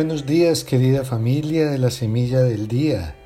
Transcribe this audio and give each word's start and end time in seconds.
Buenos 0.00 0.24
días 0.24 0.64
querida 0.64 1.04
familia 1.04 1.70
de 1.70 1.76
la 1.76 1.90
Semilla 1.90 2.40
del 2.40 2.68
Día. 2.68 3.16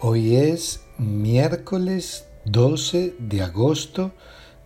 Hoy 0.00 0.34
es 0.34 0.80
miércoles 0.98 2.26
12 2.44 3.14
de 3.20 3.42
agosto 3.44 4.10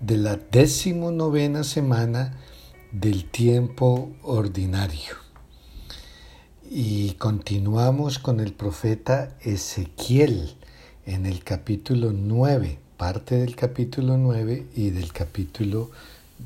de 0.01 0.17
la 0.17 0.37
decimonovena 0.37 1.63
semana 1.63 2.39
del 2.91 3.27
tiempo 3.27 4.17
ordinario. 4.23 5.15
Y 6.71 7.11
continuamos 7.19 8.19
con 8.19 8.41
el 8.41 8.55
profeta 8.55 9.37
Ezequiel 9.43 10.57
en 11.05 11.27
el 11.27 11.45
capítulo 11.45 12.13
9, 12.15 12.79
parte 12.97 13.37
del 13.37 13.57
capítulo 13.57 14.17
9 14.17 14.69
y 14.75 14.89
del 14.89 15.13
capítulo 15.13 15.91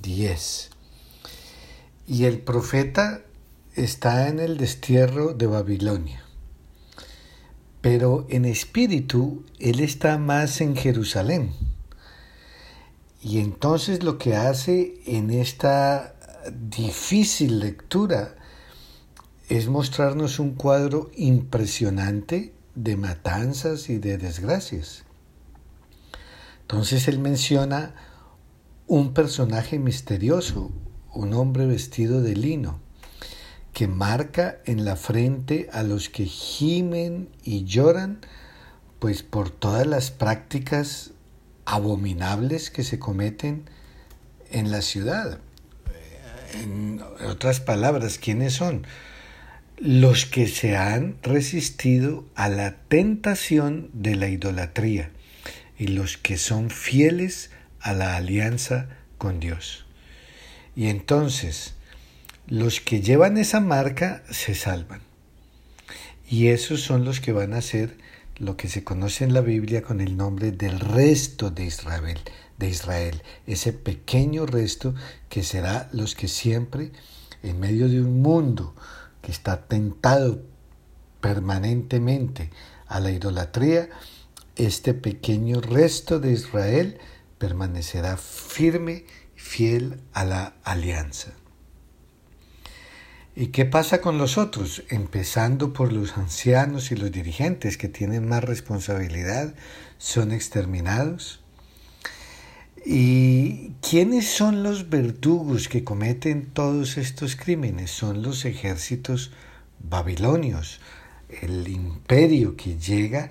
10. 0.02 0.70
Y 2.08 2.24
el 2.24 2.40
profeta 2.40 3.22
está 3.76 4.28
en 4.28 4.40
el 4.40 4.56
destierro 4.56 5.32
de 5.32 5.46
Babilonia, 5.46 6.24
pero 7.80 8.26
en 8.28 8.44
espíritu 8.44 9.44
él 9.58 9.80
está 9.80 10.18
más 10.18 10.60
en 10.60 10.76
Jerusalén. 10.76 11.52
Y 13.22 13.38
entonces 13.38 14.02
lo 14.02 14.18
que 14.18 14.34
hace 14.34 15.00
en 15.06 15.30
esta 15.30 16.16
difícil 16.52 17.60
lectura 17.60 18.34
es 19.48 19.68
mostrarnos 19.68 20.38
un 20.38 20.54
cuadro 20.54 21.10
impresionante 21.16 22.54
de 22.74 22.96
matanzas 22.96 23.88
y 23.88 23.98
de 23.98 24.18
desgracias. 24.18 25.04
Entonces 26.62 27.08
él 27.08 27.18
menciona 27.18 27.94
un 28.86 29.12
personaje 29.12 29.78
misterioso, 29.78 30.70
un 31.12 31.34
hombre 31.34 31.66
vestido 31.66 32.22
de 32.22 32.34
lino 32.34 32.89
que 33.72 33.86
marca 33.86 34.58
en 34.64 34.84
la 34.84 34.96
frente 34.96 35.68
a 35.72 35.82
los 35.82 36.08
que 36.08 36.24
gimen 36.24 37.28
y 37.44 37.64
lloran, 37.64 38.20
pues 38.98 39.22
por 39.22 39.50
todas 39.50 39.86
las 39.86 40.10
prácticas 40.10 41.12
abominables 41.64 42.70
que 42.70 42.84
se 42.84 42.98
cometen 42.98 43.64
en 44.50 44.70
la 44.70 44.82
ciudad. 44.82 45.38
En 46.62 47.00
otras 47.26 47.60
palabras, 47.60 48.18
¿quiénes 48.18 48.54
son? 48.54 48.86
Los 49.78 50.26
que 50.26 50.48
se 50.48 50.76
han 50.76 51.16
resistido 51.22 52.24
a 52.34 52.48
la 52.48 52.76
tentación 52.88 53.88
de 53.92 54.16
la 54.16 54.28
idolatría 54.28 55.10
y 55.78 55.86
los 55.86 56.18
que 56.18 56.36
son 56.36 56.70
fieles 56.70 57.50
a 57.80 57.94
la 57.94 58.16
alianza 58.16 58.88
con 59.16 59.40
Dios. 59.40 59.86
Y 60.76 60.88
entonces, 60.88 61.74
los 62.50 62.80
que 62.80 63.00
llevan 63.00 63.38
esa 63.38 63.60
marca 63.60 64.24
se 64.28 64.56
salvan. 64.56 65.02
Y 66.28 66.48
esos 66.48 66.80
son 66.80 67.04
los 67.04 67.20
que 67.20 67.30
van 67.30 67.54
a 67.54 67.62
ser 67.62 67.96
lo 68.38 68.56
que 68.56 68.68
se 68.68 68.82
conoce 68.82 69.22
en 69.22 69.34
la 69.34 69.40
Biblia 69.40 69.82
con 69.82 70.00
el 70.00 70.16
nombre 70.16 70.50
del 70.50 70.80
resto 70.80 71.52
de 71.52 71.64
Israel, 71.64 72.18
de 72.58 72.68
Israel, 72.68 73.22
ese 73.46 73.72
pequeño 73.72 74.46
resto 74.46 74.96
que 75.28 75.44
será 75.44 75.88
los 75.92 76.16
que 76.16 76.26
siempre 76.26 76.90
en 77.44 77.60
medio 77.60 77.88
de 77.88 78.00
un 78.00 78.20
mundo 78.20 78.74
que 79.22 79.30
está 79.30 79.68
tentado 79.68 80.42
permanentemente 81.20 82.50
a 82.88 82.98
la 82.98 83.12
idolatría, 83.12 83.90
este 84.56 84.92
pequeño 84.92 85.60
resto 85.60 86.18
de 86.18 86.32
Israel 86.32 86.98
permanecerá 87.38 88.16
firme, 88.16 89.04
fiel 89.36 90.00
a 90.12 90.24
la 90.24 90.54
alianza. 90.64 91.32
¿Y 93.40 93.46
qué 93.46 93.64
pasa 93.64 94.02
con 94.02 94.18
los 94.18 94.36
otros? 94.36 94.82
Empezando 94.90 95.72
por 95.72 95.94
los 95.94 96.18
ancianos 96.18 96.92
y 96.92 96.94
los 96.94 97.10
dirigentes 97.10 97.78
que 97.78 97.88
tienen 97.88 98.28
más 98.28 98.44
responsabilidad, 98.44 99.54
son 99.96 100.30
exterminados. 100.30 101.40
¿Y 102.84 103.70
quiénes 103.80 104.28
son 104.28 104.62
los 104.62 104.90
verdugos 104.90 105.68
que 105.68 105.84
cometen 105.84 106.50
todos 106.52 106.98
estos 106.98 107.34
crímenes? 107.34 107.90
Son 107.90 108.20
los 108.20 108.44
ejércitos 108.44 109.32
babilonios, 109.78 110.82
el 111.40 111.66
imperio 111.68 112.56
que 112.56 112.76
llega 112.76 113.30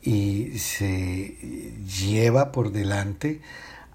y 0.00 0.56
se 0.60 1.34
lleva 1.84 2.52
por 2.52 2.70
delante 2.70 3.40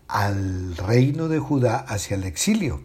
al 0.09 0.75
reino 0.75 1.29
de 1.29 1.39
Judá 1.39 1.77
hacia 1.77 2.17
el 2.17 2.25
exilio. 2.25 2.81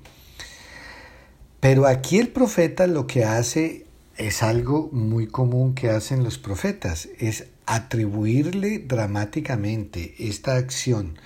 Pero 1.61 1.87
aquí 1.87 2.19
el 2.19 2.29
profeta 2.29 2.87
lo 2.87 3.07
que 3.07 3.25
hace 3.25 3.85
es 4.17 4.43
algo 4.43 4.91
muy 4.93 5.27
común 5.27 5.75
que 5.75 5.91
hacen 5.91 6.23
los 6.23 6.39
profetas, 6.39 7.09
es 7.19 7.47
atribuirle 7.67 8.79
dramáticamente 8.79 10.15
esta 10.19 10.57
acción 10.57 11.19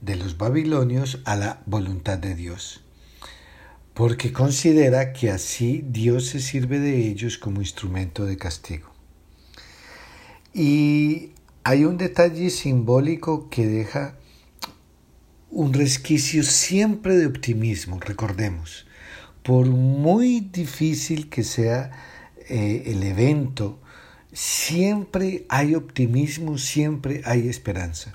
de 0.00 0.16
los 0.16 0.36
babilonios 0.36 1.20
a 1.24 1.36
la 1.36 1.62
voluntad 1.66 2.18
de 2.18 2.34
Dios, 2.34 2.82
porque 3.94 4.32
considera 4.32 5.12
que 5.12 5.30
así 5.30 5.84
Dios 5.88 6.26
se 6.26 6.40
sirve 6.40 6.78
de 6.78 7.08
ellos 7.08 7.38
como 7.38 7.60
instrumento 7.60 8.26
de 8.26 8.36
castigo. 8.36 8.90
Y 10.52 11.32
hay 11.64 11.84
un 11.84 11.96
detalle 11.96 12.50
simbólico 12.50 13.48
que 13.48 13.66
deja 13.66 14.16
un 15.50 15.72
resquicio 15.72 16.42
siempre 16.42 17.16
de 17.16 17.26
optimismo, 17.26 17.98
recordemos 18.00 18.87
por 19.48 19.66
muy 19.66 20.40
difícil 20.40 21.30
que 21.30 21.42
sea 21.42 21.90
eh, 22.50 22.82
el 22.84 23.02
evento, 23.02 23.80
siempre 24.30 25.46
hay 25.48 25.74
optimismo, 25.74 26.58
siempre 26.58 27.22
hay 27.24 27.48
esperanza. 27.48 28.14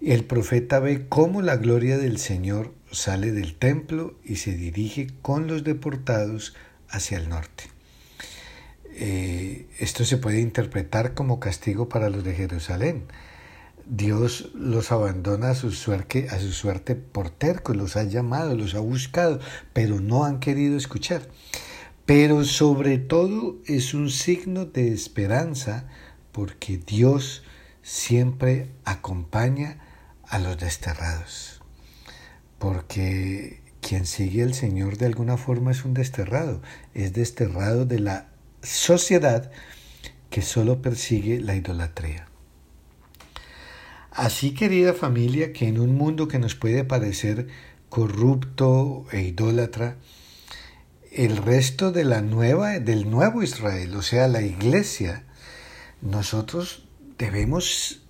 El 0.00 0.24
profeta 0.24 0.80
ve 0.80 1.06
cómo 1.08 1.40
la 1.40 1.54
gloria 1.54 1.98
del 1.98 2.18
Señor 2.18 2.74
sale 2.90 3.30
del 3.30 3.54
templo 3.54 4.18
y 4.24 4.36
se 4.36 4.56
dirige 4.56 5.06
con 5.22 5.46
los 5.46 5.62
deportados 5.62 6.56
hacia 6.88 7.18
el 7.18 7.28
norte. 7.28 7.70
Eh, 8.94 9.68
esto 9.78 10.04
se 10.04 10.16
puede 10.16 10.40
interpretar 10.40 11.14
como 11.14 11.38
castigo 11.38 11.88
para 11.88 12.10
los 12.10 12.24
de 12.24 12.34
Jerusalén. 12.34 13.04
Dios 13.92 14.50
los 14.54 14.92
abandona 14.92 15.50
a 15.50 15.54
su 15.56 15.72
suerte, 15.72 16.28
suerte 16.52 16.94
por 16.94 17.28
terco, 17.28 17.74
los 17.74 17.96
ha 17.96 18.04
llamado, 18.04 18.54
los 18.54 18.76
ha 18.76 18.78
buscado, 18.78 19.40
pero 19.72 20.00
no 20.00 20.24
han 20.24 20.38
querido 20.38 20.76
escuchar. 20.76 21.22
Pero 22.06 22.44
sobre 22.44 22.98
todo 22.98 23.56
es 23.66 23.92
un 23.92 24.08
signo 24.08 24.64
de 24.64 24.92
esperanza 24.92 25.88
porque 26.30 26.78
Dios 26.78 27.42
siempre 27.82 28.70
acompaña 28.84 29.80
a 30.22 30.38
los 30.38 30.56
desterrados. 30.56 31.60
Porque 32.60 33.60
quien 33.80 34.06
sigue 34.06 34.44
al 34.44 34.54
Señor 34.54 34.98
de 34.98 35.06
alguna 35.06 35.36
forma 35.36 35.72
es 35.72 35.84
un 35.84 35.94
desterrado, 35.94 36.62
es 36.94 37.12
desterrado 37.12 37.86
de 37.86 37.98
la 37.98 38.28
sociedad 38.62 39.50
que 40.30 40.42
solo 40.42 40.80
persigue 40.80 41.40
la 41.40 41.56
idolatría. 41.56 42.29
Así, 44.20 44.50
querida 44.50 44.92
familia, 44.92 45.54
que 45.54 45.66
en 45.66 45.80
un 45.80 45.96
mundo 45.96 46.28
que 46.28 46.38
nos 46.38 46.54
puede 46.54 46.84
parecer 46.84 47.48
corrupto 47.88 49.06
e 49.12 49.22
idólatra, 49.22 49.96
el 51.10 51.38
resto 51.38 51.90
de 51.90 52.04
la 52.04 52.20
nueva, 52.20 52.80
del 52.80 53.10
nuevo 53.10 53.42
Israel, 53.42 53.96
o 53.96 54.02
sea, 54.02 54.28
la 54.28 54.42
iglesia, 54.42 55.24
nosotros 56.02 56.84
debemos 57.16 58.02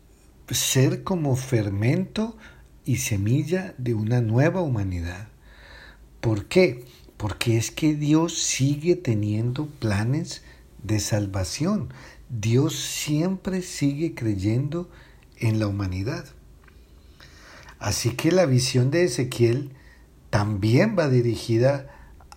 ser 0.51 1.05
como 1.05 1.37
fermento 1.37 2.37
y 2.85 2.97
semilla 2.97 3.77
de 3.79 3.95
una 3.95 4.21
nueva 4.21 4.63
humanidad. 4.63 5.29
¿Por 6.21 6.47
qué? 6.47 6.87
Porque 7.19 7.57
es 7.57 7.71
que 7.71 7.95
Dios 7.95 8.37
sigue 8.37 8.97
teniendo 8.97 9.67
planes 9.67 10.43
de 10.83 10.99
salvación. 10.99 11.95
Dios 12.29 12.75
siempre 12.75 13.63
sigue 13.63 14.17
creyendo 14.17 14.89
en 14.89 15.10
la 15.59 15.67
humanidad. 15.67 16.27
Así 17.79 18.11
que 18.11 18.31
la 18.31 18.47
visión 18.47 18.91
de 18.91 19.05
Ezequiel 19.05 19.73
también 20.29 20.97
va 20.99 21.09
dirigida 21.09 21.89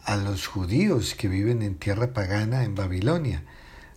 a 0.04 0.16
los 0.18 0.48
judíos 0.48 1.16
que 1.16 1.28
viven 1.28 1.62
en 1.62 1.76
tierra 1.76 2.14
pagana 2.14 2.64
en 2.64 2.76
Babilonia, 2.76 3.44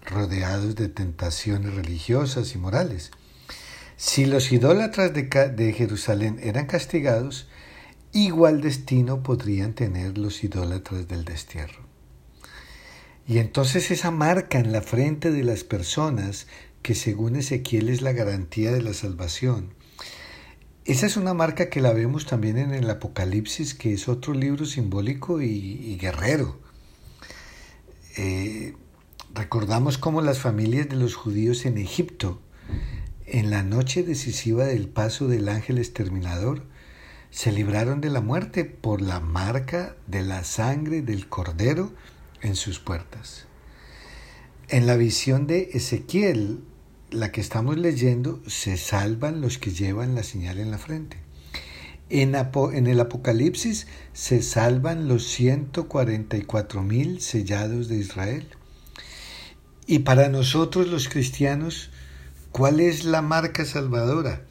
rodeados 0.05 0.77
de 0.77 0.89
tentaciones 0.89 1.75
religiosas 1.75 2.55
y 2.55 2.59
morales. 2.59 3.11
Si 3.97 4.27
los 4.27 4.53
idólatras 4.53 5.13
de, 5.15 5.73
Jerusalén 5.73 6.39
eran 6.43 6.67
castigados, 6.67 7.49
igual 8.13 8.61
destino 8.61 9.23
podrían 9.23 9.73
tener 9.73 10.19
los 10.19 10.45
idólatras 10.45 11.09
del 11.09 11.25
destierro. 11.25 11.87
Y 13.27 13.39
entonces 13.39 13.91
esa 13.91 14.11
marca 14.11 14.59
en 14.59 14.71
la 14.71 14.83
frente 14.83 15.33
de 15.33 15.43
las 15.43 15.65
personas 15.65 16.47
que 16.83 16.95
según 16.95 17.37
Ezequiel 17.37 17.89
es 17.89 18.03
la 18.03 18.13
garantía 18.13 18.73
de 18.73 18.83
la 18.83 18.95
salvación. 18.95 19.75
Esa 20.85 21.07
es 21.07 21.17
una 21.17 21.35
marca 21.35 21.69
que 21.69 21.81
la 21.81 21.93
vemos 21.93 22.27
también 22.27 22.59
en 22.59 22.73
el 22.73 22.89
Apocalipsis, 22.89 23.75
que 23.75 23.93
es 23.93 24.09
otro 24.09 24.35
libro 24.35 24.65
simbólico 24.67 25.43
y, 25.43 25.97
guerrero. 26.01 26.61
Eh, 28.17 28.77
recordamos 29.35 29.99
cómo 29.99 30.23
las 30.23 30.39
familias 30.39 30.89
de 30.89 30.95
los 30.95 31.17
judíos 31.17 31.67
en 31.67 31.79
Egipto, 31.79 32.41
en 33.27 33.51
la 33.51 33.65
noche 33.65 34.05
decisiva 34.05 34.65
del 34.65 34.89
paso 34.89 35.27
del 35.27 35.49
ángel 35.49 35.79
exterminador, 35.79 36.63
se 37.31 37.51
libraron 37.51 38.01
de 38.01 38.11
la 38.11 38.21
muerte 38.21 38.65
por 38.65 39.03
la 39.03 39.19
marca 39.19 39.97
de 40.07 40.23
la 40.23 40.45
sangre 40.45 41.03
del 41.03 41.29
cordero 41.29 41.93
en 42.43 42.55
sus 42.55 42.79
puertas. 42.79 43.47
En 44.69 44.89
la 44.89 44.97
visión 44.97 45.47
de 45.47 45.71
Ezequiel, 45.75 46.59
la 47.13 47.31
que 47.31 47.41
estamos 47.41 47.79
leyendo, 47.79 48.43
se 48.49 48.77
salvan 48.77 49.41
los 49.41 49.59
que 49.59 49.71
llevan 49.71 50.17
la 50.17 50.25
señal 50.25 50.59
en 50.59 50.73
la 50.73 50.79
frente. 50.79 51.19
En, 52.11 52.35
en 52.35 52.87
el 52.89 52.99
Apocalipsis 52.99 53.87
se 54.13 54.43
salvan 54.43 55.07
los 55.07 55.25
144 55.29 56.83
mil 56.83 57.21
sellados 57.21 57.87
de 57.87 57.99
Israel. 57.99 58.49
Y 59.87 60.01
para 60.01 60.29
nosotros 60.29 60.89
los 60.89 61.09
cristianos, 61.09 61.91
¿cuál 62.51 62.81
es 62.81 63.05
la 63.05 63.23
marca 63.23 63.65
salvadora? 63.65 64.47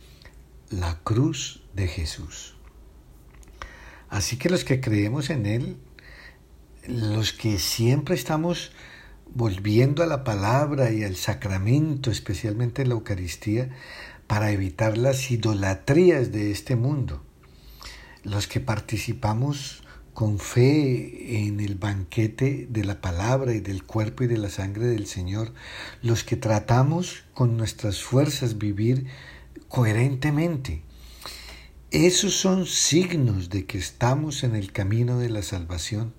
La 0.69 0.97
cruz 1.03 1.61
de 1.73 1.89
Jesús. 1.89 2.55
Así 4.07 4.37
que 4.37 4.49
los 4.49 4.63
que 4.63 4.79
creemos 4.79 5.29
en 5.29 5.45
Él, 5.45 5.77
los 6.87 7.33
que 7.33 7.59
siempre 7.59 8.15
estamos 8.15 8.71
volviendo 9.33 10.03
a 10.03 10.05
la 10.05 10.23
palabra 10.23 10.91
y 10.91 11.03
al 11.03 11.15
sacramento, 11.15 12.11
especialmente 12.11 12.81
en 12.81 12.89
la 12.89 12.95
Eucaristía, 12.95 13.69
para 14.27 14.51
evitar 14.51 14.97
las 14.97 15.29
idolatrías 15.31 16.31
de 16.31 16.51
este 16.51 16.75
mundo. 16.75 17.23
Los 18.23 18.47
que 18.47 18.59
participamos 18.59 19.83
con 20.13 20.39
fe 20.39 21.45
en 21.45 21.59
el 21.59 21.75
banquete 21.75 22.67
de 22.69 22.85
la 22.85 23.01
palabra 23.01 23.53
y 23.53 23.59
del 23.59 23.83
cuerpo 23.83 24.23
y 24.23 24.27
de 24.27 24.37
la 24.37 24.49
sangre 24.49 24.85
del 24.87 25.07
Señor, 25.07 25.53
los 26.01 26.23
que 26.23 26.37
tratamos 26.37 27.25
con 27.33 27.57
nuestras 27.57 28.01
fuerzas 28.01 28.57
vivir 28.57 29.07
coherentemente. 29.67 30.83
Esos 31.91 32.33
son 32.33 32.65
signos 32.65 33.49
de 33.49 33.65
que 33.65 33.77
estamos 33.77 34.43
en 34.43 34.55
el 34.55 34.71
camino 34.71 35.19
de 35.19 35.29
la 35.29 35.43
salvación 35.43 36.13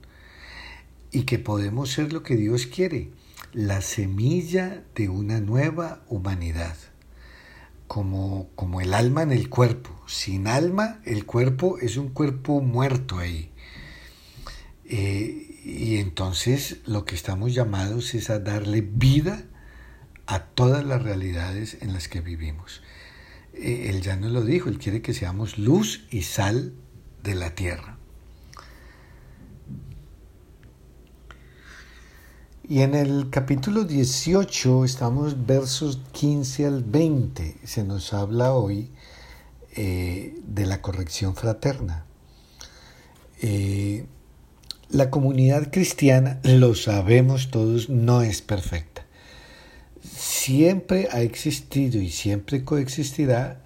y 1.12 1.23
que 1.23 1.38
podemos 1.38 1.91
ser 1.91 2.12
lo 2.12 2.23
que 2.23 2.37
Dios 2.37 2.67
quiere, 2.67 3.11
la 3.53 3.81
semilla 3.81 4.85
de 4.94 5.08
una 5.08 5.41
nueva 5.41 6.05
humanidad, 6.08 6.76
como, 7.87 8.49
como 8.55 8.81
el 8.81 8.94
alma 8.94 9.23
en 9.23 9.32
el 9.32 9.49
cuerpo. 9.49 9.91
Sin 10.06 10.47
alma, 10.47 11.00
el 11.05 11.25
cuerpo 11.25 11.79
es 11.79 11.97
un 11.97 12.08
cuerpo 12.08 12.61
muerto 12.61 13.19
ahí. 13.19 13.50
Eh, 14.85 15.61
y 15.64 15.97
entonces 15.97 16.79
lo 16.87 17.05
que 17.05 17.14
estamos 17.14 17.55
llamados 17.55 18.14
es 18.14 18.31
a 18.31 18.38
darle 18.38 18.82
vida 18.82 19.44
a 20.26 20.41
todas 20.41 20.85
las 20.85 21.03
realidades 21.03 21.79
en 21.81 21.93
las 21.93 22.08
que 22.08 22.20
vivimos. 22.20 22.82
Eh, 23.55 23.91
él 23.91 24.03
ya 24.03 24.17
nos 24.17 24.32
lo 24.32 24.44
dijo, 24.44 24.69
Él 24.69 24.79
quiere 24.79 25.03
que 25.03 25.14
seamos 25.14 25.58
luz 25.58 26.06
y 26.11 26.23
sal 26.23 26.75
de 27.23 27.35
la 27.35 27.55
tierra. 27.55 27.95
Y 32.69 32.81
en 32.81 32.97
el 32.97 33.31
capítulo 33.31 33.85
18 33.85 34.85
estamos 34.85 35.47
versos 35.47 36.01
15 36.11 36.67
al 36.67 36.83
20. 36.83 37.59
Se 37.63 37.85
nos 37.85 38.13
habla 38.13 38.55
hoy 38.55 38.91
eh, 39.77 40.35
de 40.45 40.67
la 40.67 40.83
corrección 40.83 41.37
fraterna. 41.37 42.07
Eh, 43.41 44.07
la 44.89 45.11
comunidad 45.11 45.71
cristiana, 45.71 46.41
lo 46.43 46.75
sabemos 46.75 47.53
todos, 47.53 47.89
no 47.89 48.23
es 48.23 48.43
perfecta. 48.43 49.07
Siempre 50.03 51.09
ha 51.13 51.21
existido 51.21 52.03
y 52.03 52.11
siempre 52.11 52.65
coexistirá 52.65 53.63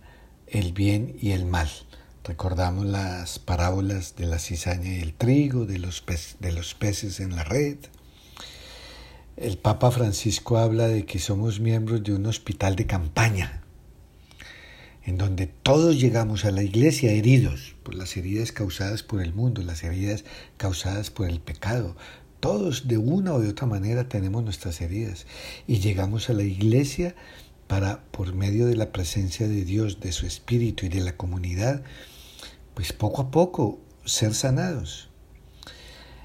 el 0.47 0.75
bien 0.75 1.17
y 1.23 1.31
el 1.31 1.47
mal. 1.47 1.71
Recordamos 2.23 2.85
las 2.85 3.39
parábolas 3.39 4.15
de 4.17 4.27
la 4.27 4.39
cizaña 4.39 4.95
y 4.95 5.01
el 5.01 5.15
trigo, 5.15 5.65
de 5.65 5.79
los, 5.79 6.05
de 6.39 6.53
los 6.53 6.75
peces 6.75 7.21
en 7.21 7.35
la 7.35 7.45
red, 7.45 7.79
el 9.41 9.57
Papa 9.57 9.91
Francisco 9.91 10.59
habla 10.59 10.87
de 10.87 11.07
que 11.07 11.19
somos 11.19 11.61
miembros 11.61 12.05
de 12.05 12.13
un 12.13 12.27
hospital 12.27 12.77
de 12.77 12.87
campaña, 12.87 13.63
en 15.03 15.17
donde 15.17 15.47
todos 15.47 15.99
llegamos 15.99 16.45
a 16.45 16.51
la 16.51 16.63
iglesia 16.63 17.13
heridos 17.13 17.75
por 17.83 17.95
las 17.95 18.19
heridas 18.19 18.53
causadas 18.53 19.03
por 19.03 19.23
el 19.23 19.33
mundo, 19.33 19.63
las 19.63 19.83
heridas 19.83 20.25
causadas 20.59 21.11
por 21.11 21.27
el 21.27 21.41
pecado. 21.41 21.97
Todos 22.41 22.87
de 22.87 22.99
una 22.99 23.33
o 23.33 23.41
de 23.41 23.49
otra 23.49 23.67
manera 23.67 24.11
tenemos 24.11 24.45
nuestras 24.45 24.83
heridas 24.83 25.27
y 25.67 25.79
llegamos 25.79 26.29
a 26.29 26.35
la 26.35 26.43
iglesia 26.43 27.15
para, 27.67 28.03
por 28.11 28.35
medio 28.35 28.67
de 28.67 28.77
la 28.77 28.93
presencia 28.93 29.49
de 29.49 29.65
Dios, 29.65 30.01
de 30.01 30.13
su 30.13 30.27
Espíritu 30.27 30.85
y 30.85 30.91
de 30.91 31.01
la 31.01 31.17
comunidad, 31.17 31.83
pues 32.75 32.93
poco 32.93 33.23
a 33.23 33.31
poco 33.31 33.81
ser 34.05 34.35
sanados. 34.35 35.10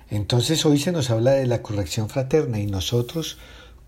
Entonces 0.09 0.65
hoy 0.65 0.79
se 0.79 0.91
nos 0.91 1.09
habla 1.09 1.31
de 1.31 1.47
la 1.47 1.61
corrección 1.61 2.09
fraterna 2.09 2.59
y 2.59 2.67
nosotros 2.67 3.37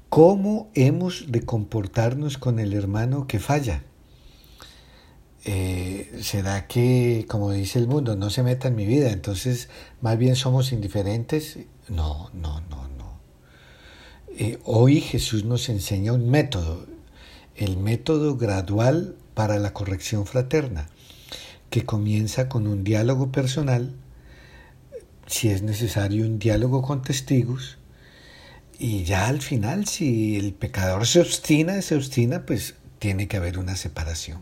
cómo 0.09 0.69
hemos 0.73 1.31
de 1.31 1.41
comportarnos 1.41 2.37
con 2.37 2.59
el 2.59 2.73
hermano 2.73 3.27
que 3.27 3.39
falla. 3.39 3.83
Eh, 5.45 6.19
¿Será 6.21 6.67
que, 6.67 7.25
como 7.29 7.51
dice 7.51 7.79
el 7.79 7.87
mundo, 7.87 8.15
no 8.15 8.29
se 8.29 8.43
meta 8.43 8.67
en 8.67 8.75
mi 8.75 8.85
vida? 8.85 9.11
Entonces, 9.11 9.69
más 10.01 10.17
bien 10.17 10.35
somos 10.35 10.71
indiferentes. 10.71 11.59
No, 11.87 12.31
no, 12.33 12.61
no, 12.61 12.87
no. 12.97 13.19
Eh, 14.37 14.59
hoy 14.65 15.01
Jesús 15.01 15.45
nos 15.45 15.69
enseña 15.69 16.13
un 16.13 16.29
método, 16.29 16.85
el 17.55 17.77
método 17.77 18.37
gradual 18.37 19.15
para 19.33 19.59
la 19.59 19.71
corrección 19.71 20.25
fraterna, 20.25 20.89
que 21.69 21.85
comienza 21.85 22.49
con 22.49 22.67
un 22.67 22.83
diálogo 22.83 23.31
personal 23.31 23.95
si 25.27 25.49
es 25.49 25.61
necesario 25.61 26.25
un 26.25 26.39
diálogo 26.39 26.81
con 26.81 27.01
testigos 27.01 27.77
y 28.79 29.03
ya 29.03 29.27
al 29.27 29.41
final 29.41 29.87
si 29.87 30.37
el 30.37 30.53
pecador 30.53 31.05
se 31.05 31.19
obstina, 31.19 31.81
se 31.81 31.95
obstina, 31.95 32.45
pues 32.45 32.75
tiene 32.99 33.27
que 33.27 33.37
haber 33.37 33.59
una 33.59 33.75
separación. 33.75 34.41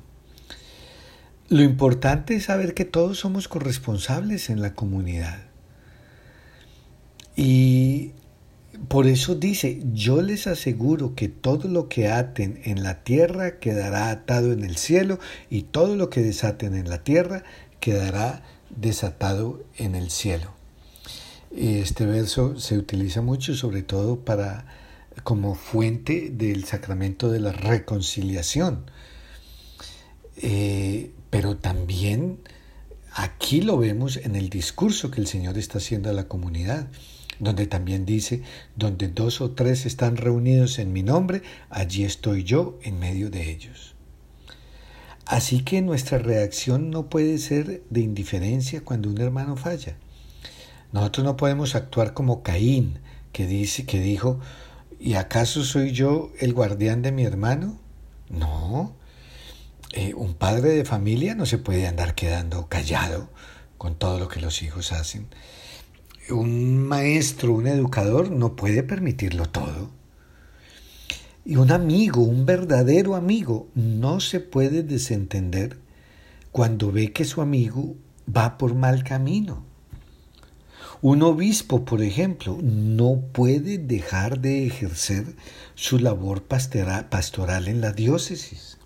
Lo 1.48 1.62
importante 1.62 2.36
es 2.36 2.46
saber 2.46 2.74
que 2.74 2.86
todos 2.86 3.20
somos 3.20 3.48
corresponsables 3.48 4.50
en 4.50 4.62
la 4.62 4.74
comunidad. 4.74 5.44
Y 7.36 8.14
por 8.88 9.08
eso 9.08 9.36
dice, 9.36 9.82
yo 9.94 10.22
les 10.22 10.48
aseguro 10.48 11.16
que 11.16 11.28
todo 11.30 11.68
lo 11.68 11.88
que 11.88 12.10
aten 12.10 12.62
en 12.64 12.84
la 12.84 13.04
tierra 13.04 13.60
quedará 13.60 14.10
atado 14.10 14.52
en 14.54 14.64
el 14.64 14.78
cielo 14.78 15.20
y 15.50 15.64
todo 15.64 15.96
lo 15.96 16.10
que 16.10 16.22
desaten 16.22 16.76
en 16.76 16.90
la 16.90 17.04
tierra 17.04 17.44
quedará 17.80 18.44
desatado 18.70 19.64
en 19.78 19.96
el 19.96 20.10
cielo. 20.10 20.55
Este 21.56 22.06
verso 22.06 22.60
se 22.60 22.78
utiliza 22.78 23.22
mucho, 23.22 23.56
sobre 23.56 23.82
todo 23.82 24.26
para 24.26 24.66
como 25.24 25.56
fuente 25.56 26.30
del 26.30 26.66
sacramento 26.66 27.32
de 27.32 27.40
la 27.40 27.54
reconciliación. 27.54 28.92
Eh, 30.38 31.12
pero 31.30 31.56
también 31.56 32.40
aquí 33.14 33.62
lo 33.62 33.78
vemos 33.78 34.18
en 34.18 34.36
el 34.36 34.50
discurso 34.50 35.12
que 35.12 35.22
el 35.22 35.28
Señor 35.28 35.58
está 35.58 35.78
haciendo 35.78 36.10
a 36.10 36.14
la 36.14 36.28
comunidad, 36.28 36.90
donde 37.40 37.68
también 37.68 38.06
dice, 38.06 38.42
donde 38.76 39.08
dos 39.08 39.40
o 39.40 39.52
tres 39.52 39.86
están 39.86 40.18
reunidos 40.18 40.78
en 40.78 40.92
mi 40.92 41.04
nombre, 41.04 41.42
allí 41.70 42.04
estoy 42.04 42.44
yo 42.44 42.78
en 42.84 43.00
medio 43.00 43.30
de 43.30 43.50
ellos. 43.50 43.96
Así 45.26 45.62
que 45.62 45.82
nuestra 45.82 46.18
reacción 46.18 46.92
no 46.92 47.10
puede 47.10 47.38
ser 47.38 47.82
de 47.90 48.02
indiferencia 48.02 48.82
cuando 48.82 49.10
un 49.10 49.20
hermano 49.20 49.56
falla. 49.56 49.96
Nosotros 50.96 51.26
no 51.26 51.36
podemos 51.36 51.76
actuar 51.76 52.14
como 52.14 52.42
Caín, 52.42 53.00
que 53.34 53.46
dice 53.46 53.86
que 53.86 54.00
dijo, 54.00 54.40
¿y 54.98 55.16
acaso 55.16 55.66
soy 55.66 55.92
yo 55.92 56.32
el 56.40 56.54
guardián 56.54 57.02
de 57.02 57.12
mi 57.12 57.26
hermano? 57.26 57.78
No. 58.30 58.96
Eh, 59.92 60.14
un 60.14 60.36
padre 60.36 60.70
de 60.70 60.86
familia 60.86 61.36
no 61.36 61.46
se 61.46 61.58
puede 61.58 61.86
andar 61.86 62.16
quedando 62.16 62.70
callado 62.70 63.28
con 63.78 63.96
todo 63.96 64.20
lo 64.20 64.30
que 64.30 64.40
los 64.40 64.64
hijos 64.64 64.94
hacen. 64.94 65.28
Un 66.30 66.78
maestro, 66.78 67.52
un 67.52 67.68
educador 67.68 68.32
no 68.32 68.56
puede 68.56 68.82
permitirlo 68.82 69.50
todo. 69.50 69.90
Y 71.44 71.58
un 71.58 71.74
amigo, 71.74 72.22
un 72.22 72.46
verdadero 72.46 73.16
amigo, 73.16 73.68
no 73.76 74.22
se 74.22 74.40
puede 74.40 74.82
desentender 74.82 75.78
cuando 76.54 76.94
ve 76.94 77.12
que 77.12 77.26
su 77.26 77.42
amigo 77.42 77.98
va 78.34 78.58
por 78.58 78.76
mal 78.76 79.04
camino. 79.04 79.75
Un 81.08 81.22
obispo, 81.22 81.86
por 81.86 82.02
ejemplo, 82.02 82.58
no 82.64 83.22
puede 83.32 83.78
dejar 83.78 84.40
de 84.40 84.66
ejercer 84.66 85.36
su 85.76 86.00
labor 86.00 86.46
pastoral 86.46 87.68
en 87.68 87.80
la 87.80 87.92
diócesis. 87.92 88.80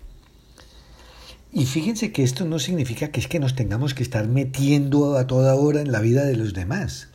Y 1.50 1.64
fíjense 1.64 2.12
que 2.12 2.22
esto 2.22 2.44
no 2.44 2.58
significa 2.58 3.08
que 3.08 3.20
es 3.20 3.26
que 3.26 3.40
nos 3.40 3.54
tengamos 3.54 3.94
que 3.94 4.02
estar 4.02 4.28
metiendo 4.28 5.16
a 5.16 5.26
toda 5.26 5.54
hora 5.54 5.80
en 5.80 5.92
la 5.92 6.00
vida 6.00 6.24
de 6.24 6.36
los 6.36 6.52
demás. 6.52 7.08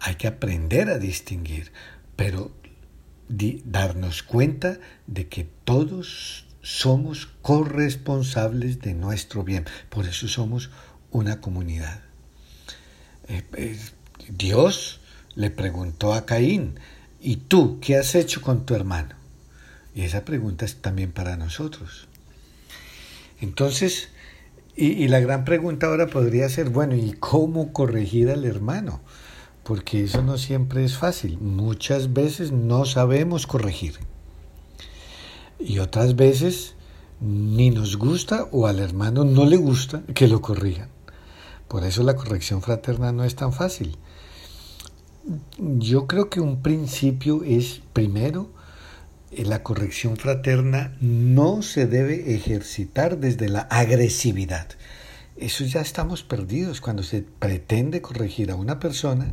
hay 0.00 0.16
que 0.16 0.26
aprender 0.26 0.90
a 0.90 0.98
distinguir, 0.98 1.70
pero 2.16 2.50
darnos 3.28 4.24
cuenta 4.24 4.80
de 5.06 5.28
que 5.28 5.46
todos 5.64 6.46
somos 6.60 7.28
corresponsables 7.40 8.80
de 8.80 8.94
nuestro 8.94 9.44
bien. 9.44 9.64
Por 9.90 10.06
eso 10.06 10.26
somos 10.26 10.70
una 11.12 11.40
comunidad. 11.40 12.03
Eh, 13.28 13.42
eh, 13.56 13.78
Dios 14.28 15.00
le 15.34 15.50
preguntó 15.50 16.14
a 16.14 16.26
Caín, 16.26 16.78
¿y 17.20 17.36
tú 17.36 17.78
qué 17.80 17.96
has 17.96 18.14
hecho 18.14 18.40
con 18.42 18.66
tu 18.66 18.74
hermano? 18.74 19.14
Y 19.94 20.02
esa 20.02 20.24
pregunta 20.24 20.64
es 20.64 20.76
también 20.76 21.12
para 21.12 21.36
nosotros. 21.36 22.08
Entonces, 23.40 24.08
y, 24.76 25.06
la 25.06 25.20
gran 25.20 25.44
pregunta 25.44 25.86
ahora 25.86 26.08
podría 26.08 26.48
ser, 26.48 26.68
bueno, 26.68 26.96
¿y 26.96 27.12
cómo 27.12 27.72
corregir 27.72 28.30
al 28.30 28.44
hermano? 28.44 29.00
Porque 29.62 30.02
eso 30.02 30.22
no 30.22 30.36
siempre 30.36 30.84
es 30.84 30.96
fácil. 30.96 31.38
Muchas 31.38 32.12
veces 32.12 32.50
no 32.50 32.84
sabemos 32.84 33.46
corregir. 33.46 33.94
Y 35.60 35.78
otras 35.78 36.16
veces 36.16 36.74
ni 37.20 37.70
nos 37.70 37.96
gusta 37.96 38.48
o 38.50 38.66
al 38.66 38.80
hermano 38.80 39.24
no 39.24 39.46
le 39.46 39.56
gusta 39.56 40.02
que 40.14 40.26
lo 40.26 40.40
corrijan. 40.40 40.88
Por 41.68 41.84
eso 41.84 42.02
la 42.02 42.16
corrección 42.16 42.62
fraterna 42.62 43.12
no 43.12 43.24
es 43.24 43.34
tan 43.34 43.52
fácil. 43.52 43.96
Yo 45.58 46.06
creo 46.06 46.28
que 46.28 46.40
un 46.40 46.62
principio 46.62 47.42
es, 47.44 47.80
primero, 47.92 48.50
la 49.30 49.62
corrección 49.62 50.16
fraterna 50.16 50.96
no 51.00 51.62
se 51.62 51.86
debe 51.86 52.34
ejercitar 52.34 53.18
desde 53.18 53.48
la 53.48 53.60
agresividad. 53.62 54.68
Eso 55.36 55.64
ya 55.64 55.80
estamos 55.80 56.22
perdidos 56.22 56.80
cuando 56.80 57.02
se 57.02 57.22
pretende 57.22 58.00
corregir 58.00 58.50
a 58.50 58.54
una 58.54 58.78
persona 58.78 59.32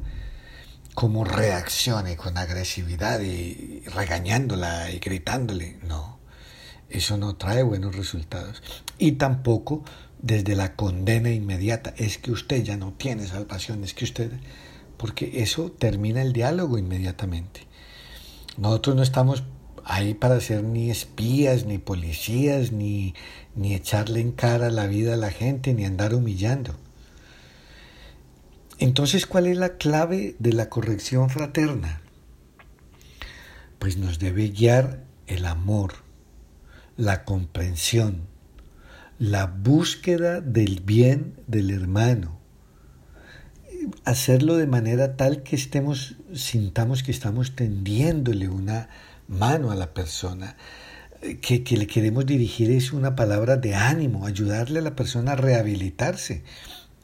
como 0.95 1.23
reaccione 1.23 2.17
con 2.17 2.37
agresividad 2.37 3.21
y 3.21 3.83
regañándola 3.93 4.91
y 4.91 4.99
gritándole. 4.99 5.77
No, 5.83 6.19
eso 6.89 7.17
no 7.17 7.35
trae 7.35 7.63
buenos 7.63 7.95
resultados. 7.95 8.63
Y 8.97 9.13
tampoco 9.13 9.83
desde 10.21 10.55
la 10.55 10.75
condena 10.75 11.31
inmediata. 11.31 11.93
Es 11.97 12.17
que 12.17 12.31
usted 12.31 12.63
ya 12.63 12.77
no 12.77 12.93
tiene 12.93 13.27
salvación, 13.27 13.83
es 13.83 13.93
que 13.93 14.05
usted... 14.05 14.31
Porque 14.97 15.41
eso 15.41 15.71
termina 15.71 16.21
el 16.21 16.31
diálogo 16.31 16.77
inmediatamente. 16.77 17.61
Nosotros 18.57 18.95
no 18.95 19.01
estamos 19.01 19.43
ahí 19.83 20.13
para 20.13 20.39
ser 20.41 20.63
ni 20.63 20.91
espías, 20.91 21.65
ni 21.65 21.79
policías, 21.79 22.71
ni, 22.71 23.15
ni 23.55 23.73
echarle 23.73 24.21
en 24.21 24.31
cara 24.31 24.69
la 24.69 24.85
vida 24.85 25.15
a 25.15 25.17
la 25.17 25.31
gente, 25.31 25.73
ni 25.73 25.85
andar 25.85 26.13
humillando. 26.13 26.75
Entonces, 28.77 29.25
¿cuál 29.25 29.47
es 29.47 29.57
la 29.57 29.77
clave 29.77 30.35
de 30.39 30.53
la 30.53 30.69
corrección 30.69 31.29
fraterna? 31.29 32.01
Pues 33.79 33.97
nos 33.97 34.19
debe 34.19 34.49
guiar 34.49 35.03
el 35.27 35.45
amor, 35.45 35.93
la 36.97 37.23
comprensión, 37.23 38.27
la 39.21 39.45
búsqueda 39.45 40.41
del 40.41 40.81
bien 40.81 41.35
del 41.45 41.69
hermano, 41.69 42.39
hacerlo 44.03 44.57
de 44.57 44.65
manera 44.65 45.15
tal 45.15 45.43
que 45.43 45.55
estemos, 45.55 46.15
sintamos 46.33 47.03
que 47.03 47.11
estamos 47.11 47.55
tendiéndole 47.55 48.49
una 48.49 48.89
mano 49.27 49.69
a 49.69 49.75
la 49.75 49.93
persona, 49.93 50.57
que, 51.39 51.63
que 51.63 51.77
le 51.77 51.85
queremos 51.85 52.25
dirigir 52.25 52.71
es 52.71 52.93
una 52.93 53.15
palabra 53.15 53.57
de 53.57 53.75
ánimo, 53.75 54.25
ayudarle 54.25 54.79
a 54.79 54.81
la 54.81 54.95
persona 54.95 55.33
a 55.33 55.35
rehabilitarse. 55.35 56.41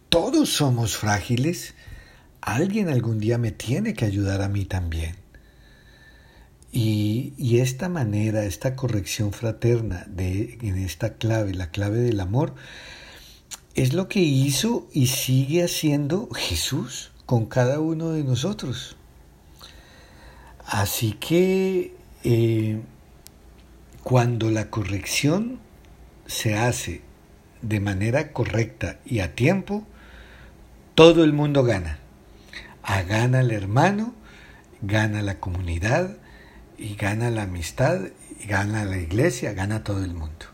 Todos 0.09 0.49
somos 0.49 0.97
frágiles. 0.97 1.75
Alguien 2.41 2.89
algún 2.89 3.19
día 3.19 3.37
me 3.37 3.51
tiene 3.51 3.93
que 3.93 4.05
ayudar 4.05 4.41
a 4.41 4.49
mí 4.49 4.65
también. 4.65 5.26
Y, 7.47 7.61
esta 7.61 7.87
manera, 7.87 8.43
esta 8.43 8.75
corrección 8.75 9.31
fraterna 9.31 10.03
de, 10.09 10.57
en 10.61 10.77
esta 10.77 11.13
clave, 11.13 11.53
la 11.53 11.71
clave 11.71 11.99
del 11.99 12.19
amor, 12.19 12.53
es 13.73 13.93
lo 13.93 14.09
que 14.09 14.19
hizo 14.19 14.89
y 14.91 15.07
sigue 15.07 15.63
haciendo 15.63 16.27
Jesús 16.33 17.13
con 17.25 17.45
cada 17.45 17.79
uno 17.79 18.09
de 18.09 18.25
nosotros. 18.25 18.97
Así 20.65 21.13
que 21.13 21.95
eh, 22.25 22.81
cuando 24.03 24.51
la 24.51 24.69
corrección 24.69 25.61
se 26.25 26.55
hace 26.55 27.01
de 27.61 27.79
manera 27.79 28.33
correcta 28.33 28.99
y 29.05 29.19
a 29.19 29.35
tiempo, 29.35 29.87
todo 30.95 31.23
el 31.23 31.31
mundo 31.31 31.63
gana. 31.63 31.99
A 32.83 33.03
gana 33.03 33.39
el 33.39 33.51
hermano, 33.51 34.13
gana 34.81 35.21
la 35.21 35.39
comunidad, 35.39 36.17
y 36.77 36.95
gana 36.95 37.31
la 37.31 37.43
amistad, 37.43 37.99
y 38.39 38.47
gana 38.47 38.85
la 38.85 38.97
iglesia, 38.97 39.53
gana 39.53 39.83
todo 39.83 40.03
el 40.03 40.13
mundo. 40.13 40.45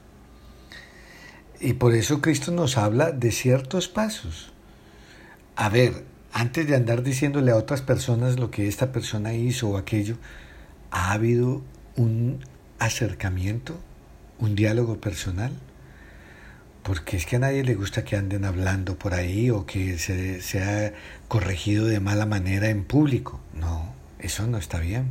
Y 1.59 1.73
por 1.73 1.93
eso 1.93 2.21
Cristo 2.21 2.51
nos 2.51 2.77
habla 2.77 3.11
de 3.11 3.31
ciertos 3.31 3.87
pasos. 3.87 4.51
A 5.55 5.69
ver, 5.69 6.05
antes 6.31 6.67
de 6.67 6.75
andar 6.75 7.03
diciéndole 7.03 7.51
a 7.51 7.55
otras 7.55 7.81
personas 7.81 8.39
lo 8.39 8.51
que 8.51 8.67
esta 8.67 8.91
persona 8.91 9.33
hizo 9.33 9.69
o 9.69 9.77
aquello, 9.77 10.17
¿Ha 10.95 11.11
habido 11.11 11.63
un 11.95 12.45
acercamiento, 12.77 13.79
un 14.37 14.55
diálogo 14.55 15.01
personal? 15.01 15.51
Porque 16.83 17.17
es 17.17 17.25
que 17.25 17.37
a 17.37 17.39
nadie 17.39 17.63
le 17.63 17.73
gusta 17.73 18.05
que 18.05 18.15
anden 18.15 18.45
hablando 18.45 18.95
por 18.99 19.15
ahí 19.15 19.49
o 19.49 19.65
que 19.65 19.97
se 19.97 20.39
sea 20.41 20.93
corregido 21.27 21.87
de 21.87 21.99
mala 21.99 22.27
manera 22.27 22.69
en 22.69 22.83
público. 22.83 23.39
No, 23.55 23.91
eso 24.19 24.45
no 24.45 24.59
está 24.59 24.77
bien. 24.77 25.07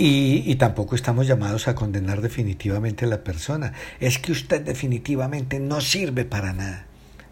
Y, 0.00 0.54
tampoco 0.54 0.94
estamos 0.94 1.26
llamados 1.26 1.66
a 1.66 1.74
condenar 1.74 2.20
definitivamente 2.20 3.04
a 3.04 3.08
la 3.08 3.24
persona. 3.24 3.72
Es 3.98 4.20
que 4.20 4.30
usted 4.30 4.60
definitivamente 4.60 5.58
no 5.58 5.80
sirve 5.80 6.24
para 6.24 6.52
nada. 6.52 6.86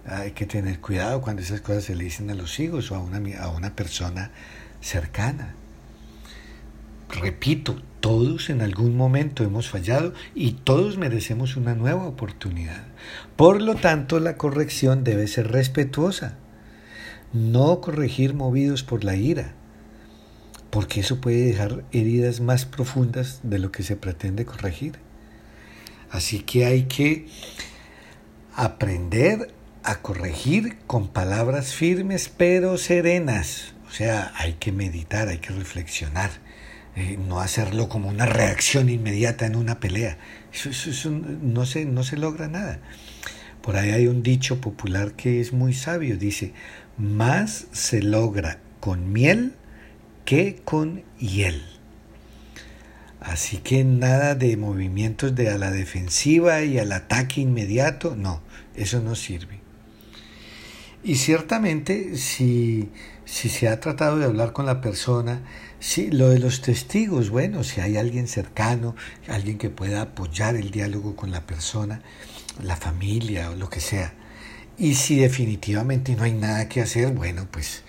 Hay 0.05 0.33
que 0.33 0.47
tener 0.47 0.81
cuidado 0.81 1.21
cuando 1.21 1.43
esas 1.43 1.61
cosas 1.61 1.85
se 1.85 1.95
le 1.95 2.03
dicen 2.03 2.29
a 2.29 2.35
los 2.35 2.59
hijos 2.59 2.91
o 2.91 2.97
a 2.97 2.99
una, 2.99 3.21
a 3.39 3.51
una 3.51 3.77
persona 3.77 4.33
cercana. 4.81 5.55
Repito, 7.09 7.81
todos 8.01 8.51
en 8.51 8.61
algún 8.61 8.97
momento 8.97 9.45
hemos 9.45 9.69
fallado 9.69 10.13
y 10.35 10.55
todos 10.55 10.99
merecemos 10.99 11.55
una 11.55 11.77
nueva 11.77 12.05
oportunidad. 12.05 12.83
Por 13.37 13.63
lo 13.63 13.77
tanto, 13.77 14.19
la 14.19 14.37
corrección 14.37 15.05
debe 15.05 15.29
ser 15.29 15.53
respetuosa, 15.53 16.35
no 17.33 17.81
corregir 17.81 18.35
movidos 18.35 18.83
por 18.83 19.05
la 19.05 19.15
ira, 19.15 19.53
porque 20.71 21.01
eso 21.01 21.21
puede 21.21 21.47
dejar 21.47 21.85
heridas 21.93 22.41
más 22.41 22.65
profundas 22.65 23.41
de 23.43 23.59
lo 23.59 23.73
que 23.73 23.83
se 23.83 23.97
pretende 23.97 24.45
corregir. 24.45 24.95
Así 26.11 26.41
que 26.41 26.67
hay 26.67 26.85
que 26.85 27.27
aprender 28.55 29.53
a 29.83 30.03
corregir 30.03 30.79
con 30.87 31.09
palabras 31.09 31.75
firmes 31.75 32.29
pero 32.29 32.79
serenas. 32.79 33.75
O 33.89 33.91
sea, 33.91 34.33
hay 34.37 34.55
que 34.55 34.73
meditar, 34.73 35.29
hay 35.29 35.39
que 35.39 35.53
reflexionar 35.53 36.31
eh, 36.97 37.19
no 37.19 37.41
hacerlo 37.41 37.91
como 37.91 38.09
una 38.09 38.25
reacción 38.25 38.89
inmediata 38.89 39.45
en 39.45 39.55
una 39.55 39.81
pelea. 39.81 40.17
Eso, 40.51 41.11
no, 41.11 41.67
se, 41.67 41.85
no 41.85 42.03
se 42.03 42.17
logra 42.17 42.49
nada. 42.49 42.79
Por 43.61 43.77
ahí 43.77 43.91
hay 43.91 44.07
un 44.07 44.23
dicho 44.23 44.63
popular 44.63 45.13
que 45.13 45.43
es 45.43 45.53
muy 45.53 45.75
sabio, 45.75 46.17
dice, 46.17 46.55
más 46.97 47.67
se 47.73 48.01
logra 48.01 48.61
con 48.81 49.13
miel 49.13 49.53
que 50.27 50.57
con 50.63 51.05
hiel. 51.19 51.63
Así 53.21 53.57
que 53.57 53.83
nada 53.83 54.35
de 54.35 54.59
movimientos 54.59 55.35
de 55.35 55.49
a 55.49 55.57
la 55.57 55.71
defensiva 55.71 56.63
y 56.63 56.79
al 56.79 56.93
ataque 56.93 57.41
inmediato, 57.41 58.15
no, 58.15 58.43
eso 58.75 59.01
no 59.01 59.15
sirve. 59.15 59.61
Y 61.03 61.17
ciertamente 61.17 62.19
si, 62.19 62.91
si 63.25 63.49
se 63.49 63.69
ha 63.69 63.81
tratado 63.81 64.19
de 64.19 64.27
hablar 64.27 64.53
con 64.53 64.67
la 64.67 64.83
persona, 64.83 65.41
Sí, 65.79 66.11
lo 66.11 66.31
de 66.31 66.39
los 66.39 66.63
testigos, 66.63 67.29
bueno, 67.29 67.63
si 67.63 67.81
hay 67.81 67.97
alguien 67.99 68.29
cercano, 68.29 68.97
alguien 69.29 69.59
que 69.59 69.69
pueda 69.69 70.03
apoyar 70.03 70.57
el 70.57 70.71
diálogo 70.71 71.17
con 71.17 71.31
la 71.31 71.47
persona, 71.47 72.01
la 72.63 72.77
familia 72.77 73.51
o 73.51 73.57
lo 73.57 73.69
que 73.69 73.81
sea. 73.81 74.15
Y 74.79 74.95
si 74.95 75.17
definitivamente 75.17 76.17
no 76.17 76.25
hay 76.25 76.33
nada 76.33 76.69
que 76.69 76.81
hacer, 76.81 77.13
bueno, 77.13 77.47
pues, 77.51 77.83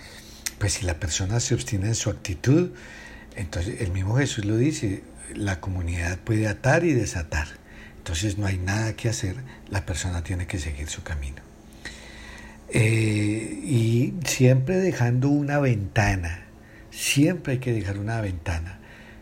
pues 0.59 0.73
si 0.73 0.85
la 0.85 0.99
persona 0.99 1.39
se 1.39 1.53
obstina 1.53 1.87
en 1.87 1.95
su 1.95 2.09
actitud, 2.09 2.71
entonces 3.35 3.81
el 3.81 3.91
mismo 3.91 4.15
Jesús 4.15 4.45
lo 4.45 4.57
dice, 4.57 5.03
la 5.35 5.59
comunidad 5.59 6.19
puede 6.19 6.47
atar 6.47 6.83
y 6.83 6.93
desatar. 6.93 7.47
Entonces 7.97 8.37
no 8.37 8.45
hay 8.45 8.57
nada 8.57 8.93
que 8.93 9.09
hacer, 9.09 9.35
la 9.69 9.85
persona 9.85 10.23
tiene 10.23 10.47
que 10.47 10.59
seguir 10.59 10.89
su 10.89 11.03
camino. 11.03 11.41
Eh, 12.69 13.61
y 13.63 14.13
siempre 14.25 14.77
dejando 14.77 15.29
una 15.29 15.59
ventana 15.59 16.47
siempre 16.97 17.53
hay 17.53 17.59
que 17.59 17.73
dejar 17.73 17.99
una 17.99 18.19
ventana. 18.21 18.79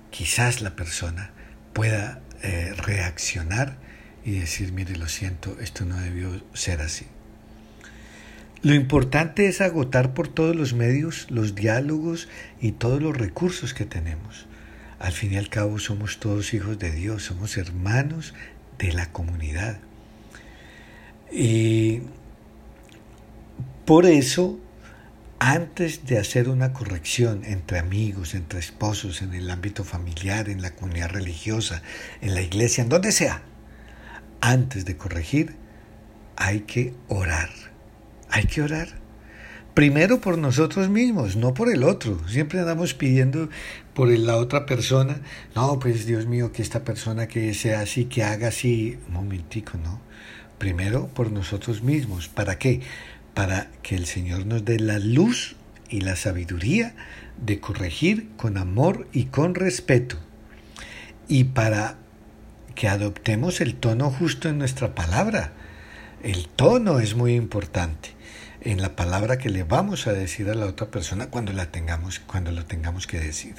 Quizás 0.10 0.62
la 0.62 0.76
persona 0.76 1.32
pueda 1.74 2.22
eh, 2.42 2.74
reaccionar 2.78 3.78
y 4.24 4.40
decir, 4.40 4.72
mire, 4.72 4.96
lo 4.96 5.08
siento, 5.08 5.58
esto 5.60 5.86
no 5.86 5.98
debió 5.98 6.42
ser 6.54 6.82
así. 6.82 7.06
Lo 8.66 8.74
importante 8.74 9.48
es 9.48 9.62
agotar 9.62 10.16
por 10.16 10.28
todos 10.28 10.56
los 10.56 10.74
medios 10.74 11.30
los 11.30 11.54
diálogos 11.54 12.28
y 12.60 12.72
todos 12.72 13.00
los 13.00 13.16
recursos 13.16 13.76
que 13.76 13.86
tenemos. 13.86 14.48
Al 14.98 15.12
fin 15.12 15.34
y 15.34 15.38
al 15.38 15.50
cabo 15.50 15.78
somos 15.78 16.20
todos 16.20 16.52
hijos 16.56 16.80
de 16.80 16.90
Dios, 16.90 17.22
somos 17.22 17.58
hermanos 17.58 18.34
de 18.80 18.92
la 18.92 19.12
comunidad. 19.12 19.78
Y 21.32 22.02
por 23.86 24.08
eso, 24.08 24.60
antes 25.38 26.08
de 26.08 26.18
hacer 26.18 26.50
una 26.50 26.74
corrección 26.74 27.44
entre 27.46 27.78
amigos, 27.78 28.34
entre 28.34 28.58
esposos, 28.58 29.22
en 29.22 29.36
el 29.36 29.52
ámbito 29.52 29.84
familiar, 29.84 30.50
en 30.50 30.64
la 30.64 30.74
comunidad 30.74 31.12
religiosa, 31.12 31.84
en 32.20 32.34
la 32.34 32.42
iglesia, 32.42 32.82
en 32.82 32.90
donde 32.90 33.12
sea, 33.12 33.44
antes 34.42 34.86
de 34.86 34.98
corregir, 34.98 35.56
hay 36.36 36.62
que 36.62 36.96
orar. 37.10 37.75
Hay 38.36 38.48
que 38.48 38.62
orar. 38.62 38.90
Primero 39.74 40.20
por 40.20 40.38
nosotros 40.38 40.90
mismos, 40.90 41.38
no 41.38 41.54
por 41.54 41.72
el 41.72 41.84
otro. 41.84 42.20
Siempre 42.28 42.60
andamos 42.60 42.94
pidiendo 42.94 43.48
por 43.94 44.10
la 44.10 44.36
otra 44.36 44.66
persona. 44.66 45.22
No, 45.56 45.80
pues 45.80 46.06
Dios 46.06 46.26
mío, 46.26 46.52
que 46.52 46.62
esta 46.62 46.84
persona 46.84 47.30
que 47.30 47.54
sea 47.54 47.80
así, 47.80 48.04
que 48.04 48.26
haga 48.26 48.50
así. 48.50 49.00
Un 49.08 49.14
momentico, 49.14 49.78
no. 49.78 50.02
Primero 50.58 51.08
por 51.08 51.32
nosotros 51.32 51.82
mismos. 51.82 52.28
¿Para 52.28 52.60
qué? 52.60 52.82
Para 53.34 53.72
que 53.84 53.96
el 53.96 54.06
Señor 54.06 54.46
nos 54.46 54.66
dé 54.66 54.82
la 54.82 55.00
luz 55.00 55.56
y 55.88 56.02
la 56.02 56.18
sabiduría 56.18 56.94
de 57.38 57.62
corregir 57.62 58.32
con 58.36 58.58
amor 58.58 59.08
y 59.14 59.28
con 59.28 59.56
respeto. 59.56 60.18
Y 61.30 61.46
para 61.46 61.96
que 62.76 62.90
adoptemos 62.90 63.62
el 63.62 63.76
tono 63.76 64.12
justo 64.12 64.50
en 64.50 64.58
nuestra 64.58 64.94
palabra. 64.94 65.54
El 66.22 66.50
tono 66.50 67.00
es 67.00 67.16
muy 67.16 67.34
importante 67.34 68.16
en 68.66 68.82
la 68.82 68.96
palabra 68.96 69.38
que 69.38 69.50
le 69.50 69.64
vamos 69.64 70.08
a 70.08 70.14
decir 70.14 70.50
a 70.50 70.56
la 70.56 70.66
otra 70.66 70.88
persona 70.88 71.28
cuando 71.28 71.54
la 71.54 71.72
tengamos, 71.72 72.20
cuando 72.20 72.52
lo 72.52 72.66
tengamos 72.66 73.08
que 73.08 73.20
decir. 73.20 73.56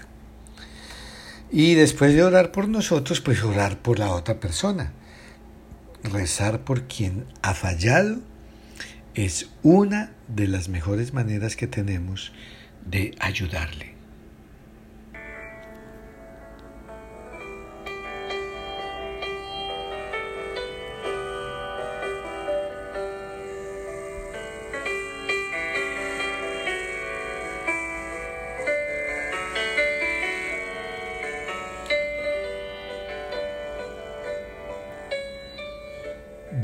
Y 1.50 1.74
después 1.74 2.12
de 2.12 2.24
orar 2.24 2.50
por 2.50 2.68
nosotros, 2.68 3.20
pues 3.20 3.42
orar 3.42 3.78
por 3.78 3.98
la 3.98 4.10
otra 4.10 4.40
persona. 4.40 4.92
Rezar 6.02 6.60
por 6.60 6.82
quien 6.88 7.24
ha 7.42 7.54
fallado 7.54 8.18
es 9.14 9.48
una 9.62 10.12
de 10.28 10.48
las 10.48 10.68
mejores 10.68 11.14
maneras 11.14 11.56
que 11.56 11.68
tenemos 11.68 12.32
de 12.84 13.14
ayudarle. 13.20 13.95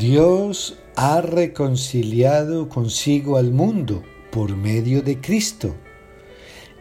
Dios 0.03 0.81
ha 0.97 1.21
reconciliado 1.21 2.69
consigo 2.69 3.37
al 3.37 3.53
mundo 3.53 4.03
por 4.33 4.57
medio 4.57 5.01
de 5.01 5.21
Cristo 5.21 5.77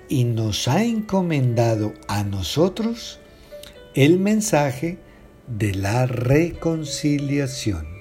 y 0.10 0.24
nos 0.24 0.68
ha 0.68 0.84
encomendado 0.84 1.94
a 2.08 2.24
nosotros 2.24 3.20
el 3.94 4.18
mensaje 4.18 4.98
de 5.46 5.76
la 5.76 6.08
reconciliación. 6.08 8.01